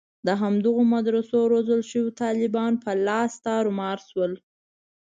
[0.27, 4.31] د همدغو مدرسو روزل شویو طالبانو په لاس تارومار شول.